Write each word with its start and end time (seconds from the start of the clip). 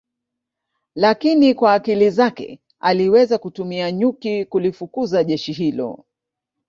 lakini 0.95 1.53
kwa 1.53 1.73
akili 1.73 2.09
zake 2.09 2.61
aliweza 2.79 3.37
kutumia 3.37 3.91
nyuki 3.91 4.45
kulifukuza 4.45 5.23
jeshi 5.23 5.51
hilo 5.53 6.05